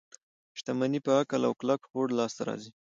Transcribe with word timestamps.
شتمني 0.59 0.99
په 1.05 1.11
عقل 1.19 1.41
او 1.47 1.53
کلک 1.61 1.81
هوډ 1.91 2.09
لاس 2.19 2.31
ته 2.37 2.43
راځي. 2.47 2.71